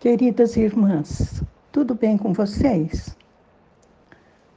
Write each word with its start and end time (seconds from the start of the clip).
Queridas 0.00 0.56
irmãs, 0.56 1.42
tudo 1.72 1.92
bem 1.92 2.16
com 2.16 2.32
vocês? 2.32 3.16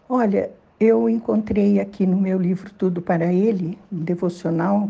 Olha, 0.07 0.51
eu 0.79 1.09
encontrei 1.09 1.79
aqui 1.79 2.05
no 2.05 2.15
meu 2.15 2.39
livro 2.39 2.71
Tudo 2.71 3.01
para 3.01 3.33
Ele, 3.33 3.75
um 3.91 4.03
devocional, 4.03 4.87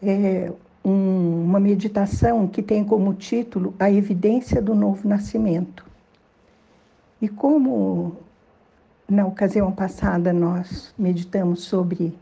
é, 0.00 0.52
um, 0.84 1.42
uma 1.42 1.58
meditação 1.58 2.46
que 2.46 2.62
tem 2.62 2.84
como 2.84 3.12
título 3.12 3.74
A 3.76 3.90
Evidência 3.90 4.62
do 4.62 4.72
Novo 4.72 5.08
Nascimento. 5.08 5.84
E 7.20 7.28
como 7.28 8.16
na 9.08 9.26
ocasião 9.26 9.72
passada 9.72 10.32
nós 10.32 10.94
meditamos 10.96 11.64
sobre 11.64 12.16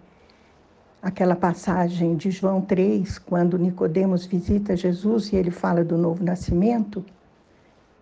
aquela 1.02 1.34
passagem 1.34 2.14
de 2.14 2.30
João 2.30 2.60
3, 2.60 3.18
quando 3.18 3.58
Nicodemos 3.58 4.24
visita 4.24 4.76
Jesus 4.76 5.32
e 5.32 5.36
ele 5.36 5.50
fala 5.50 5.82
do 5.82 5.98
novo 5.98 6.22
nascimento, 6.22 7.04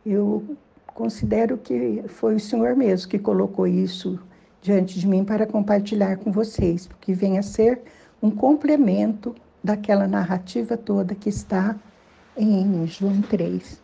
eu 0.04 0.44
considero 0.86 1.56
que 1.56 2.04
foi 2.08 2.34
o 2.34 2.40
Senhor 2.40 2.76
mesmo 2.76 3.08
que 3.08 3.18
colocou 3.18 3.66
isso 3.66 4.20
diante 4.60 5.00
de 5.00 5.08
mim 5.08 5.24
para 5.24 5.46
compartilhar 5.46 6.18
com 6.18 6.30
vocês, 6.30 6.86
porque 6.86 7.14
vem 7.14 7.38
a 7.38 7.42
ser 7.42 7.80
um 8.22 8.30
complemento 8.30 9.34
daquela 9.64 10.06
narrativa 10.06 10.76
toda 10.76 11.14
que 11.14 11.30
está 11.30 11.74
em 12.36 12.86
João 12.86 13.22
3. 13.22 13.80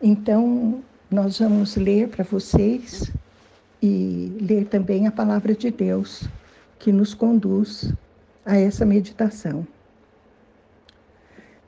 Então, 0.00 0.82
nós 1.10 1.38
vamos 1.38 1.74
ler 1.76 2.08
para 2.08 2.22
vocês 2.22 3.10
e 3.82 4.36
ler 4.40 4.66
também 4.66 5.06
a 5.06 5.12
palavra 5.12 5.54
de 5.54 5.70
Deus 5.70 6.28
que 6.78 6.92
nos 6.92 7.12
conduz 7.12 7.92
a 8.44 8.56
essa 8.56 8.86
meditação. 8.86 9.66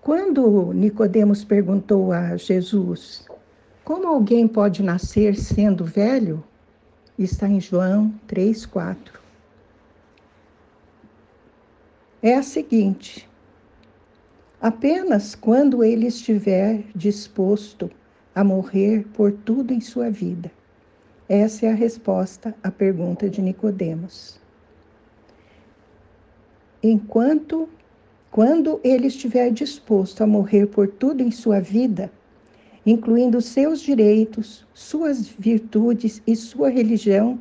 Quando 0.01 0.73
Nicodemos 0.73 1.45
perguntou 1.45 2.13
a 2.13 2.37
Jesus: 2.37 3.27
"Como 3.85 4.07
alguém 4.07 4.49
pode 4.49 4.83
nascer 4.83 5.37
sendo 5.37 5.85
velho?", 5.85 6.43
está 7.19 7.49
em 7.49 7.61
João 7.61 8.15
3:4. 8.27 9.21
É 12.23 12.35
a 12.37 12.43
seguinte: 12.43 13.29
apenas 14.61 15.35
quando 15.35 15.85
ele 15.85 16.07
estiver 16.07 16.85
disposto 16.95 17.91
a 18.35 18.45
morrer 18.45 19.07
por 19.13 19.33
tudo 19.33 19.73
em 19.75 19.81
sua 19.81 20.11
vida. 20.11 20.51
Essa 21.29 21.67
é 21.67 21.71
a 21.71 21.75
resposta 21.75 22.55
à 22.63 22.71
pergunta 22.71 23.29
de 23.29 23.41
Nicodemos 23.41 24.40
enquanto 26.83 27.69
quando 28.31 28.81
ele 28.85 29.09
estiver 29.09 29.51
disposto 29.51 30.23
a 30.23 30.27
morrer 30.27 30.67
por 30.67 30.87
tudo 30.89 31.23
em 31.23 31.31
sua 31.31 31.61
vida, 31.61 32.11
incluindo 32.87 33.41
seus 33.41 33.81
direitos, 33.81 34.67
suas 34.73 35.27
virtudes 35.27 36.23
e 36.27 36.37
sua 36.37 36.71
religião, 36.71 37.39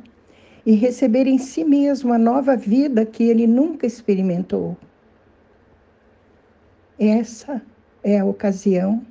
e 0.66 0.72
receber 0.72 1.26
em 1.26 1.38
si 1.38 1.64
mesmo 1.64 2.12
a 2.12 2.18
nova 2.18 2.54
vida 2.54 3.06
que 3.06 3.24
ele 3.24 3.46
nunca 3.46 3.86
experimentou. 3.86 4.76
Essa 6.98 7.62
é 8.02 8.18
a 8.18 8.24
ocasião 8.24 9.04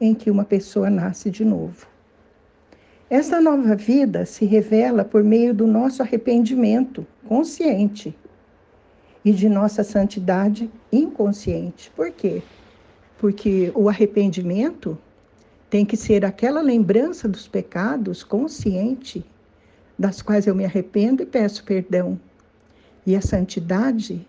em 0.00 0.14
que 0.14 0.30
uma 0.30 0.44
pessoa 0.44 0.88
nasce 0.88 1.30
de 1.30 1.44
novo. 1.44 1.86
Essa 3.10 3.38
nova 3.38 3.76
vida 3.76 4.24
se 4.24 4.46
revela 4.46 5.04
por 5.04 5.22
meio 5.22 5.52
do 5.52 5.66
nosso 5.66 6.02
arrependimento 6.02 7.06
consciente 7.28 8.16
e 9.24 9.32
de 9.32 9.48
nossa 9.48 9.82
santidade 9.82 10.70
inconsciente. 10.92 11.90
Por 11.96 12.10
quê? 12.10 12.42
Porque 13.18 13.72
o 13.74 13.88
arrependimento 13.88 14.98
tem 15.70 15.84
que 15.84 15.96
ser 15.96 16.24
aquela 16.24 16.60
lembrança 16.60 17.26
dos 17.26 17.48
pecados 17.48 18.22
consciente, 18.22 19.24
das 19.98 20.20
quais 20.20 20.46
eu 20.46 20.54
me 20.54 20.64
arrependo 20.64 21.22
e 21.22 21.26
peço 21.26 21.64
perdão. 21.64 22.20
E 23.06 23.16
a 23.16 23.20
santidade, 23.20 24.26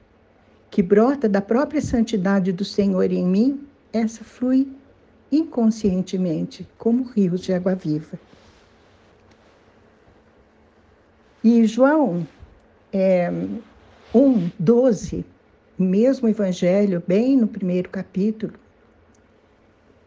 que 0.71 0.81
brota 0.81 1.27
da 1.27 1.41
própria 1.41 1.81
santidade 1.81 2.51
do 2.51 2.63
Senhor 2.63 3.11
em 3.11 3.25
mim, 3.25 3.67
essa 3.91 4.23
flui 4.23 4.67
inconscientemente, 5.31 6.67
como 6.77 7.03
rios 7.03 7.41
de 7.41 7.53
água 7.53 7.75
viva. 7.75 8.17
E 11.43 11.65
João 11.65 12.25
é, 12.91 13.31
1, 14.17 14.49
12, 14.57 15.25
mesmo 15.77 16.29
Evangelho, 16.29 17.03
bem 17.05 17.35
no 17.35 17.49
primeiro 17.49 17.89
capítulo, 17.89 18.53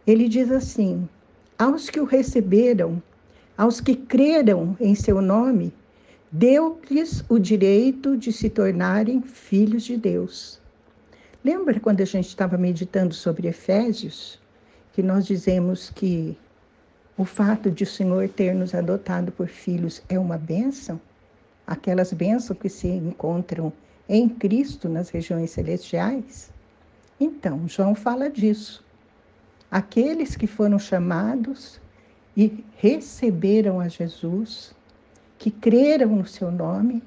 ele 0.06 0.30
diz 0.30 0.50
assim: 0.50 1.06
Aos 1.58 1.90
que 1.90 2.00
o 2.00 2.06
receberam, 2.06 3.02
aos 3.54 3.82
que 3.82 3.94
creram 3.94 4.74
em 4.80 4.94
seu 4.94 5.20
nome, 5.20 5.74
deu-lhes 6.32 7.22
o 7.28 7.38
direito 7.38 8.16
de 8.16 8.32
se 8.32 8.48
tornarem 8.48 9.20
filhos 9.20 9.82
de 9.82 9.98
Deus. 9.98 10.58
Lembra 11.44 11.78
quando 11.78 12.00
a 12.00 12.06
gente 12.06 12.28
estava 12.28 12.56
meditando 12.56 13.12
sobre 13.12 13.46
Efésios, 13.46 14.40
que 14.94 15.02
nós 15.02 15.26
dizemos 15.26 15.90
que 15.90 16.34
o 17.14 17.26
fato 17.26 17.70
de 17.70 17.84
o 17.84 17.86
Senhor 17.86 18.26
ter 18.30 18.54
nos 18.54 18.74
adotado 18.74 19.30
por 19.32 19.48
filhos 19.48 20.00
é 20.08 20.18
uma 20.18 20.38
bênção? 20.38 20.98
Aquelas 21.66 22.10
bênçãos 22.14 22.58
que 22.58 22.70
se 22.70 22.88
encontram 22.88 23.70
em 24.08 24.28
Cristo 24.28 24.88
nas 24.88 25.10
regiões 25.10 25.50
celestiais? 25.50 26.50
Então, 27.20 27.68
João 27.68 27.94
fala 27.94 28.30
disso. 28.30 28.84
Aqueles 29.70 30.34
que 30.34 30.46
foram 30.46 30.78
chamados 30.78 31.80
e 32.36 32.64
receberam 32.76 33.80
a 33.80 33.88
Jesus, 33.88 34.74
que 35.36 35.50
creram 35.50 36.16
no 36.16 36.26
seu 36.26 36.50
nome, 36.50 37.02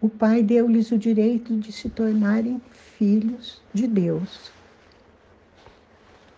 o 0.00 0.08
Pai 0.08 0.42
deu-lhes 0.42 0.92
o 0.92 0.98
direito 0.98 1.56
de 1.56 1.72
se 1.72 1.88
tornarem 1.88 2.60
filhos 2.98 3.62
de 3.72 3.86
Deus. 3.86 4.52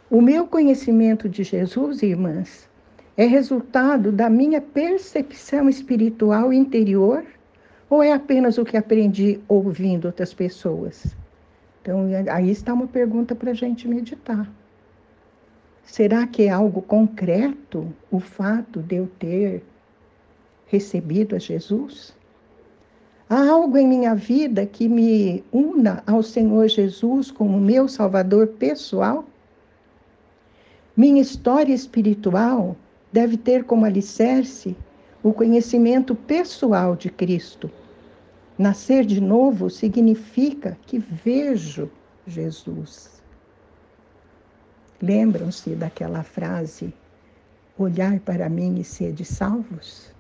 O 0.09 0.23
meu 0.23 0.47
conhecimento 0.47 1.29
de 1.29 1.43
Jesus, 1.43 2.01
irmãs, 2.01 2.69
é 3.17 3.27
resultado 3.27 4.13
da 4.13 4.31
minha 4.31 4.61
percepção 4.61 5.69
espiritual 5.69 6.53
interior 6.53 7.25
ou 7.89 8.03
é 8.03 8.13
apenas 8.13 8.59
o 8.59 8.65
que 8.65 8.77
aprendi 8.77 9.41
ouvindo 9.49 10.07
outras 10.07 10.35
pessoas? 10.35 11.17
Então, 11.81 12.07
aí 12.31 12.51
está 12.51 12.75
uma 12.75 12.87
pergunta 12.87 13.35
para 13.35 13.53
a 13.53 13.55
gente 13.55 13.87
meditar. 13.87 14.51
Será 15.85 16.27
que 16.27 16.43
é 16.43 16.51
algo 16.51 16.83
concreto 16.83 17.93
o 18.11 18.19
fato 18.19 18.83
de 18.83 18.97
eu 18.97 19.07
ter 19.19 19.63
recebido 20.67 21.37
a 21.37 21.39
Jesus? 21.39 22.13
Há 23.31 23.49
algo 23.49 23.79
em 23.79 23.87
minha 23.87 24.15
vida 24.15 24.67
que 24.67 24.89
me 24.89 25.45
una 25.53 26.03
ao 26.07 26.23
Senhor 26.23 26.69
Jesus 26.69 27.31
como 27.31 27.61
meu 27.61 27.89
Salvador 27.89 28.49
pessoal? 28.49 29.25
Minha 30.97 31.23
história 31.23 31.73
espiritual 31.73 32.77
deve 33.13 33.37
ter 33.37 33.65
como 33.65 33.85
alicerce 33.85 34.77
o 35.27 35.33
conhecimento 35.33 36.15
pessoal 36.15 36.95
de 36.95 37.11
Cristo. 37.11 37.69
Nascer 38.57 39.05
de 39.05 39.21
novo 39.21 39.69
significa 39.69 40.79
que 40.87 41.01
vejo 41.01 41.91
Jesus. 42.25 43.21
Lembram-se 45.03 45.71
daquela 45.71 46.23
frase: 46.23 46.95
olhar 47.77 48.21
para 48.21 48.49
mim 48.49 48.79
e 48.79 48.85
ser 48.85 49.13
de 49.13 49.25
salvos? 49.25 50.15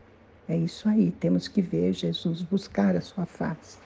É 0.49 0.57
isso 0.57 0.89
aí, 0.89 1.13
temos 1.13 1.47
que 1.47 1.63
ver 1.63 1.93
Jesus, 1.93 2.43
buscar 2.43 2.97
a 2.97 3.01
sua 3.01 3.27
face. 3.27 3.79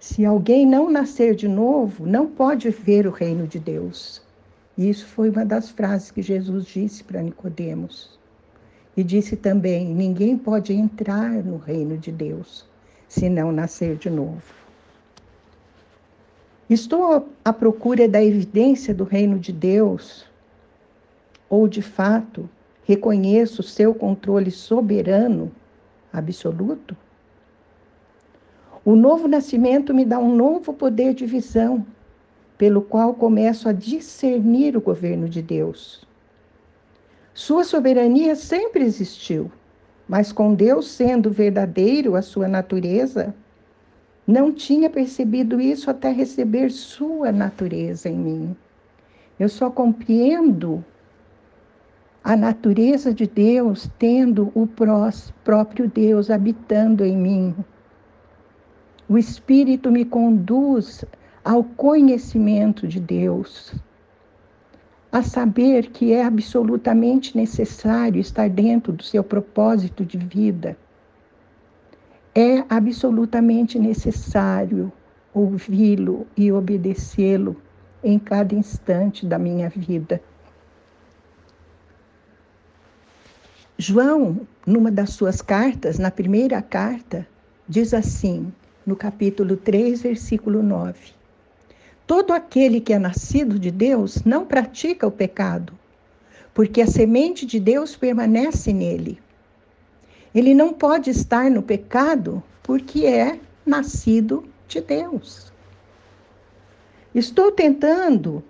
Se 0.00 0.24
alguém 0.24 0.66
não 0.66 0.90
nascer 0.90 1.36
de 1.36 1.46
novo, 1.46 2.04
não 2.04 2.26
pode 2.26 2.68
ver 2.70 3.06
o 3.06 3.12
reino 3.12 3.46
de 3.46 3.60
Deus. 3.60 4.20
Isso 4.76 5.06
foi 5.06 5.30
uma 5.30 5.44
das 5.44 5.70
frases 5.70 6.10
que 6.10 6.20
Jesus 6.20 6.66
disse 6.66 7.04
para 7.04 7.22
Nicodemos. 7.22 8.16
E 8.96 9.04
disse 9.04 9.36
também: 9.36 9.86
ninguém 9.86 10.38
pode 10.38 10.72
entrar 10.72 11.30
no 11.44 11.58
reino 11.58 11.98
de 11.98 12.10
Deus 12.10 12.66
se 13.08 13.28
não 13.28 13.52
nascer 13.52 13.96
de 13.96 14.08
novo. 14.08 14.42
Estou 16.68 17.28
à 17.44 17.52
procura 17.52 18.08
da 18.08 18.22
evidência 18.22 18.92
do 18.92 19.04
reino 19.04 19.38
de 19.38 19.52
Deus, 19.52 20.26
ou 21.48 21.68
de 21.68 21.80
fato 21.80 22.48
reconheço 22.84 23.62
seu 23.62 23.94
controle 23.94 24.50
soberano, 24.50 25.52
absoluto? 26.12 26.96
O 28.84 28.94
novo 28.94 29.28
nascimento 29.28 29.92
me 29.92 30.04
dá 30.04 30.18
um 30.18 30.34
novo 30.34 30.72
poder 30.72 31.14
de 31.14 31.26
visão, 31.26 31.84
pelo 32.56 32.80
qual 32.80 33.14
começo 33.14 33.68
a 33.68 33.72
discernir 33.72 34.76
o 34.76 34.80
governo 34.80 35.28
de 35.28 35.42
Deus. 35.42 36.05
Sua 37.36 37.64
soberania 37.64 38.34
sempre 38.34 38.82
existiu, 38.82 39.52
mas 40.08 40.32
com 40.32 40.54
Deus 40.54 40.88
sendo 40.88 41.30
verdadeiro 41.30 42.16
a 42.16 42.22
sua 42.22 42.48
natureza, 42.48 43.34
não 44.26 44.50
tinha 44.50 44.88
percebido 44.88 45.60
isso 45.60 45.90
até 45.90 46.10
receber 46.10 46.70
sua 46.70 47.30
natureza 47.30 48.08
em 48.08 48.16
mim. 48.16 48.56
Eu 49.38 49.50
só 49.50 49.68
compreendo 49.68 50.82
a 52.24 52.34
natureza 52.34 53.12
de 53.12 53.26
Deus 53.26 53.86
tendo 53.98 54.50
o 54.54 54.66
próprio 55.44 55.90
Deus 55.90 56.30
habitando 56.30 57.04
em 57.04 57.18
mim. 57.18 57.54
O 59.06 59.18
Espírito 59.18 59.92
me 59.92 60.06
conduz 60.06 61.04
ao 61.44 61.62
conhecimento 61.62 62.88
de 62.88 62.98
Deus, 62.98 63.74
a 65.16 65.22
saber 65.22 65.86
que 65.86 66.12
é 66.12 66.22
absolutamente 66.22 67.34
necessário 67.34 68.20
estar 68.20 68.50
dentro 68.50 68.92
do 68.92 69.02
seu 69.02 69.24
propósito 69.24 70.04
de 70.04 70.18
vida. 70.18 70.76
É 72.34 72.62
absolutamente 72.68 73.78
necessário 73.78 74.92
ouvi-lo 75.32 76.26
e 76.36 76.52
obedecê-lo 76.52 77.56
em 78.04 78.18
cada 78.18 78.54
instante 78.54 79.24
da 79.24 79.38
minha 79.38 79.70
vida. 79.70 80.20
João, 83.78 84.46
numa 84.66 84.90
das 84.90 85.14
suas 85.14 85.40
cartas, 85.40 85.98
na 85.98 86.10
primeira 86.10 86.60
carta, 86.60 87.26
diz 87.66 87.94
assim, 87.94 88.52
no 88.84 88.94
capítulo 88.94 89.56
3, 89.56 90.02
versículo 90.02 90.62
9: 90.62 91.15
Todo 92.06 92.32
aquele 92.32 92.80
que 92.80 92.92
é 92.92 92.98
nascido 92.98 93.58
de 93.58 93.70
Deus 93.70 94.22
não 94.24 94.46
pratica 94.46 95.06
o 95.06 95.10
pecado, 95.10 95.72
porque 96.54 96.80
a 96.80 96.86
semente 96.86 97.44
de 97.44 97.58
Deus 97.58 97.96
permanece 97.96 98.72
nele. 98.72 99.18
Ele 100.34 100.54
não 100.54 100.72
pode 100.72 101.10
estar 101.10 101.50
no 101.50 101.62
pecado 101.62 102.42
porque 102.62 103.06
é 103.06 103.40
nascido 103.64 104.44
de 104.68 104.80
Deus. 104.80 105.52
Estou 107.14 107.50
tentando 107.50 108.44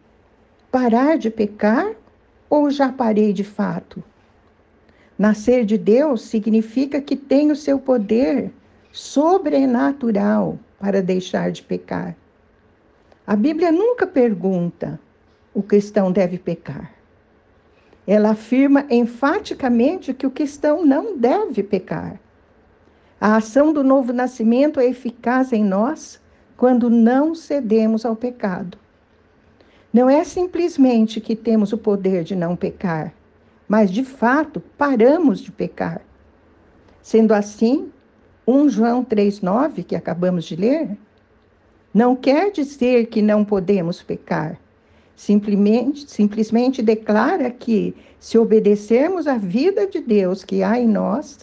parar 0.71 1.17
de 1.17 1.31
pecar 1.31 1.95
ou 2.51 2.71
já 2.71 2.93
parei 2.93 3.33
de 3.33 3.45
fato? 3.45 4.03
Nascer 5.19 5.65
de 5.65 5.79
Deus 5.79 6.23
significa 6.23 7.01
que 7.01 7.17
tenho 7.17 7.57
seu 7.57 7.79
poder 7.79 8.53
sobrenatural 8.93 10.59
para 10.79 11.01
deixar 11.01 11.51
de 11.51 11.63
pecar. 11.63 12.15
A 13.27 13.35
Bíblia 13.35 13.73
nunca 13.73 14.07
pergunta 14.07 15.01
o 15.53 15.61
cristão 15.61 16.13
deve 16.13 16.39
pecar. 16.39 16.93
Ela 18.07 18.31
afirma 18.31 18.87
enfaticamente 18.89 20.15
que 20.15 20.27
o 20.27 20.31
cristão 20.31 20.87
não 20.87 21.19
deve 21.19 21.65
pecar. 21.65 22.21
A 23.21 23.35
ação 23.35 23.73
do 23.73 23.83
novo 23.83 24.13
nascimento 24.13 24.79
é 24.79 24.87
eficaz 24.87 25.53
em 25.53 25.65
nós 25.65 26.21
quando 26.57 26.89
não 26.89 27.35
cedemos 27.35 28.07
ao 28.07 28.15
pecado. 28.15 28.79
Não 29.93 30.09
é 30.09 30.23
simplesmente 30.23 31.21
que 31.21 31.35
temos 31.35 31.73
o 31.73 31.79
poder 31.79 32.23
de 32.23 32.37
não 32.37 32.55
pecar, 32.55 33.13
mas 33.67 33.91
de 33.91 34.05
fato 34.05 34.61
paramos 34.79 35.41
de 35.41 35.51
pecar. 35.51 36.01
Sendo 37.03 37.35
assim, 37.35 37.91
1 38.47 38.69
João 38.69 39.05
3,9, 39.05 39.83
que 39.83 39.97
acabamos 39.97 40.45
de 40.45 40.55
ler, 40.55 40.97
não 41.97 42.15
quer 42.15 42.53
dizer 42.53 43.07
que 43.07 43.23
não 43.23 43.43
podemos 43.43 44.03
pecar. 44.03 44.61
Simplesmente, 45.17 46.11
simplesmente 46.11 46.83
declara 46.83 47.51
que, 47.51 47.97
se 48.21 48.37
obedecermos 48.37 49.27
à 49.27 49.39
vida 49.39 49.87
de 49.87 50.03
Deus 50.03 50.45
que 50.45 50.63
há 50.63 50.79
em 50.79 50.87
nós, 50.87 51.39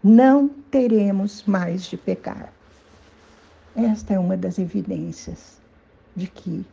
não 0.00 0.46
teremos 0.70 1.42
mais 1.46 1.82
de 1.82 1.96
pecar. 1.96 2.52
Esta 3.74 4.14
é 4.14 4.18
uma 4.20 4.36
das 4.36 4.60
evidências 4.60 5.58
de 6.14 6.28
que 6.28 6.64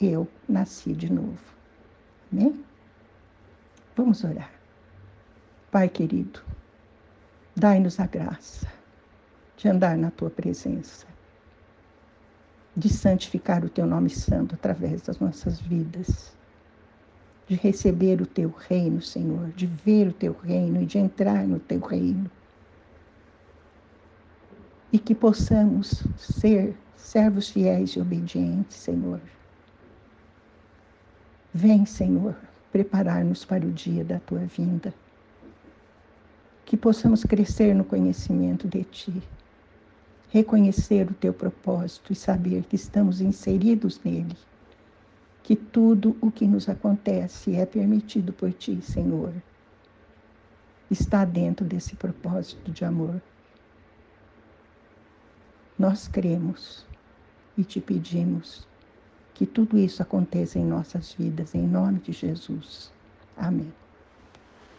eu 0.00 0.28
nasci 0.48 0.92
de 0.92 1.12
novo. 1.12 1.40
Amém? 2.32 2.64
Vamos 3.96 4.22
orar. 4.22 4.52
Pai 5.72 5.88
querido, 5.88 6.40
dai-nos 7.56 7.98
a 7.98 8.06
graça 8.06 8.68
de 9.56 9.68
andar 9.68 9.98
na 9.98 10.12
tua 10.12 10.30
presença 10.30 11.17
de 12.78 12.88
santificar 12.88 13.64
o 13.64 13.68
teu 13.68 13.84
nome 13.84 14.08
santo 14.08 14.54
através 14.54 15.02
das 15.02 15.18
nossas 15.18 15.60
vidas, 15.60 16.32
de 17.48 17.56
receber 17.56 18.22
o 18.22 18.26
teu 18.26 18.54
reino, 18.68 19.02
Senhor, 19.02 19.48
de 19.50 19.66
ver 19.66 20.06
o 20.06 20.12
teu 20.12 20.32
reino 20.32 20.80
e 20.80 20.86
de 20.86 20.96
entrar 20.96 21.44
no 21.44 21.58
teu 21.58 21.80
reino. 21.80 22.30
E 24.92 24.98
que 24.98 25.12
possamos 25.12 26.04
ser 26.16 26.76
servos 26.94 27.48
fiéis 27.48 27.90
e 27.90 28.00
obedientes, 28.00 28.76
Senhor. 28.76 29.20
Vem, 31.52 31.84
Senhor, 31.84 32.36
preparar-nos 32.70 33.44
para 33.44 33.66
o 33.66 33.72
dia 33.72 34.04
da 34.04 34.20
tua 34.20 34.40
vinda. 34.40 34.94
Que 36.64 36.76
possamos 36.76 37.24
crescer 37.24 37.74
no 37.74 37.84
conhecimento 37.84 38.68
de 38.68 38.84
Ti 38.84 39.22
reconhecer 40.28 41.10
o 41.10 41.14
teu 41.14 41.32
propósito 41.32 42.12
e 42.12 42.16
saber 42.16 42.64
que 42.64 42.76
estamos 42.76 43.20
inseridos 43.20 44.00
nele, 44.04 44.36
que 45.42 45.56
tudo 45.56 46.16
o 46.20 46.30
que 46.30 46.46
nos 46.46 46.68
acontece 46.68 47.54
é 47.54 47.64
permitido 47.64 48.32
por 48.32 48.52
ti, 48.52 48.80
Senhor, 48.82 49.32
está 50.90 51.24
dentro 51.24 51.64
desse 51.64 51.96
propósito 51.96 52.70
de 52.70 52.84
amor. 52.84 53.20
Nós 55.78 56.08
cremos 56.08 56.86
e 57.56 57.64
te 57.64 57.80
pedimos 57.80 58.66
que 59.34 59.46
tudo 59.46 59.78
isso 59.78 60.02
aconteça 60.02 60.58
em 60.58 60.64
nossas 60.64 61.12
vidas, 61.12 61.54
em 61.54 61.66
nome 61.66 62.00
de 62.00 62.12
Jesus. 62.12 62.92
Amém. 63.36 63.72